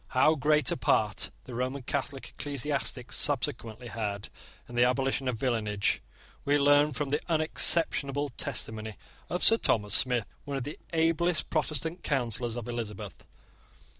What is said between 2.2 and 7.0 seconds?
ecclesiastics subsequently had in the abolition of villenage we learn